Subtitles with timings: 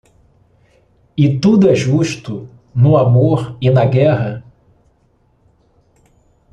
[1.15, 4.43] E tudo é justo no amor e na guerra?